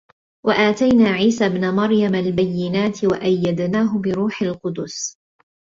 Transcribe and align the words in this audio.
وَآتَيْنَا 0.45 1.09
عِيسَى 1.09 1.45
ابْنَ 1.45 1.75
مَرْيَمَ 1.75 2.15
الْبَيِّنَاتِ 2.15 3.03
وَأَيَّدْنَاهُ 3.05 3.97
بِرُوحِ 3.97 4.41
الْقُدُسِ 4.41 5.17
ۗ 5.41 5.43